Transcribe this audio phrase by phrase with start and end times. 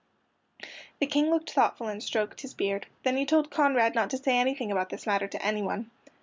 [0.99, 2.87] The King looked thoughtful and stroked his beard.
[3.03, 5.91] Then he told Conrad not to say anything about this matter to anyone.